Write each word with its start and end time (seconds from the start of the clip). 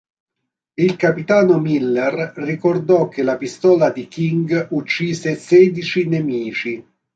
Il 0.77 0.95
capitano 0.95 1.59
Miller 1.59 2.33
ricordò 2.37 3.07
che 3.07 3.21
la 3.21 3.37
pistola 3.37 3.91
di 3.91 4.07
King 4.07 4.69
uccise 4.71 5.35
sedici 5.35 6.07
nemici. 6.07 6.83